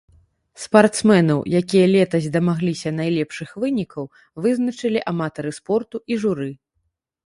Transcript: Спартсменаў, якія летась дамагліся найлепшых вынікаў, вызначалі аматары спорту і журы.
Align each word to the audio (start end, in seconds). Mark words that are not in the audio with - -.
Спартсменаў, 0.61 1.39
якія 1.59 1.85
летась 1.95 2.31
дамагліся 2.37 2.95
найлепшых 3.03 3.49
вынікаў, 3.67 4.11
вызначалі 4.47 4.99
аматары 5.17 5.51
спорту 5.63 6.07
і 6.11 6.25
журы. 6.27 6.53